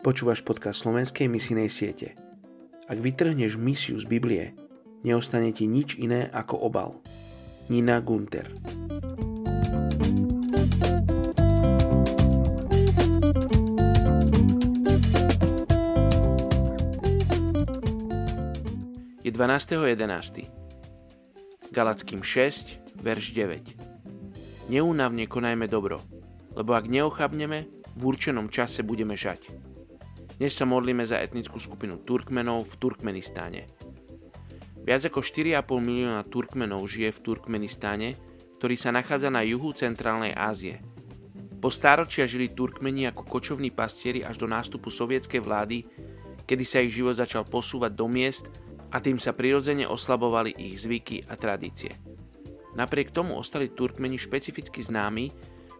[0.00, 2.16] Počúvaš podcast slovenskej misijnej siete.
[2.88, 4.56] Ak vytrhneš misiu z Biblie,
[5.04, 7.04] neostane ti nič iné ako obal.
[7.68, 8.48] Nina Gunter
[19.20, 21.76] Je 12.11.
[21.76, 24.72] Galackým 6, verš 9.
[24.72, 26.00] Neúnavne konajme dobro,
[26.56, 27.68] lebo ak neochabneme,
[28.00, 29.69] v určenom čase budeme žať.
[30.40, 33.68] Dnes sa modlíme za etnickú skupinu Turkmenov v Turkmenistáne.
[34.80, 38.16] Viac ako 4,5 milióna Turkmenov žije v Turkmenistáne,
[38.56, 40.80] ktorý sa nachádza na juhu centrálnej Ázie.
[41.60, 45.84] Po stáročia žili Turkmeni ako kočovní pastieri až do nástupu sovietskej vlády,
[46.48, 48.48] kedy sa ich život začal posúvať do miest
[48.88, 51.92] a tým sa prirodzene oslabovali ich zvyky a tradície.
[52.80, 55.28] Napriek tomu ostali Turkmeni špecificky známi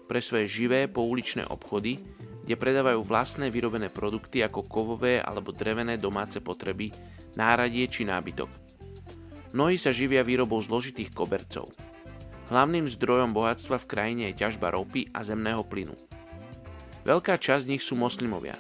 [0.05, 1.97] pre svoje živé pouličné obchody,
[2.45, 6.93] kde predávajú vlastné vyrobené produkty ako kovové alebo drevené domáce potreby,
[7.37, 8.49] náradie či nábytok.
[9.53, 11.75] Mnohí sa živia výrobou zložitých kobercov.
[12.51, 15.95] Hlavným zdrojom bohatstva v krajine je ťažba ropy a zemného plynu.
[17.07, 18.59] Veľká časť z nich sú moslimovia.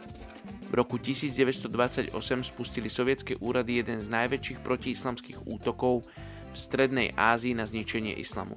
[0.71, 2.15] V roku 1928
[2.47, 6.07] spustili sovietské úrady jeden z najväčších protiislamských útokov
[6.51, 8.55] v strednej Ázii na zničenie islamu.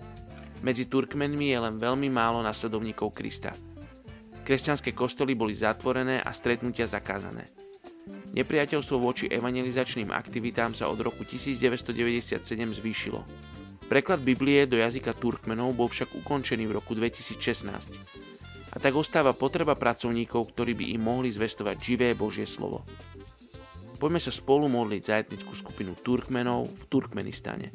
[0.61, 3.53] Medzi Turkmenmi je len veľmi málo nasledovníkov Krista–
[4.43, 7.47] Kresťanské kostoly boli zatvorené a stretnutia zakázané.
[8.35, 13.23] Nepriateľstvo voči evangelizačným aktivitám sa od roku 1997 zvýšilo.
[13.87, 18.73] Preklad Biblie do jazyka Turkmenov bol však ukončený v roku 2016.
[18.73, 22.83] A tak ostáva potreba pracovníkov, ktorí by im mohli zvestovať živé Božie slovo.
[24.01, 27.71] Poďme sa spolu modliť za etnickú skupinu Turkmenov v Turkmenistane.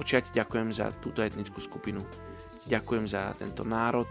[0.00, 2.00] Oči, ja ti ďakujem za túto etnickú skupinu.
[2.64, 4.08] Ďakujem za tento národ,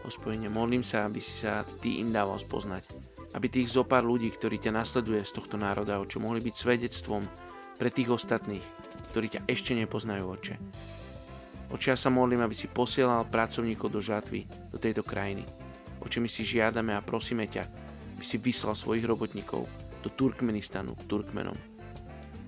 [0.00, 2.88] Hospodine, modlím sa, aby si sa Ty im dával spoznať.
[3.36, 7.22] Aby tých zo pár ľudí, ktorí ťa nasleduje z tohto národa, oče, mohli byť svedectvom
[7.76, 8.64] pre tých ostatných,
[9.12, 10.54] ktorí ťa ešte nepoznajú, oče.
[11.70, 15.46] Oče, ja sa modlím, aby si posielal pracovníkov do žatvy, do tejto krajiny.
[16.02, 17.64] Oče, my si žiadame a prosíme ťa,
[18.18, 19.68] aby si vyslal svojich robotníkov
[20.02, 21.54] do Turkmenistanu, k Turkmenom.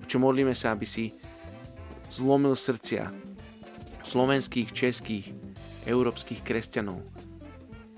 [0.03, 1.15] Oče, modlíme sa, aby si
[2.11, 3.13] zlomil srdcia
[4.03, 5.31] slovenských, českých,
[5.87, 6.99] európskych kresťanov,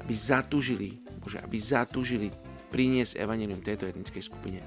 [0.06, 2.30] aby zatúžili, Bože, aby zatúžili
[2.70, 4.62] priniesť evanelium tejto etnickej skupine.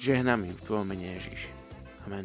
[0.00, 1.52] Žehnám im v Tvojom mene Ježiš.
[2.08, 2.24] Amen.